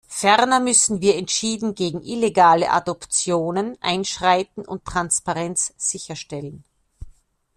Ferner 0.07 0.59
müssen 0.59 0.99
wir 1.01 1.15
entschieden 1.15 1.75
gegen 1.75 2.01
illegale 2.01 2.71
Adoptionen 2.71 3.77
einschreiten 3.83 4.65
und 4.65 4.83
Transparenz 4.83 5.75
sicherstellen. 5.77 6.63